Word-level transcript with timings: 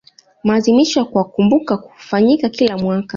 maadhimisho 0.43 0.99
ya 0.99 1.05
kuwakumbuka 1.05 1.75
hufanyika 1.75 2.49
kila 2.49 2.77
mwaka 2.77 3.09